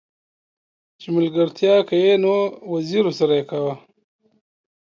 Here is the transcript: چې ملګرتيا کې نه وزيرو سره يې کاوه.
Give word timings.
چې 0.99 1.07
ملګرتيا 1.15 1.75
کې 1.89 2.01
نه 2.23 2.33
وزيرو 2.73 3.11
سره 3.19 3.33
يې 3.39 3.43
کاوه. 3.49 3.73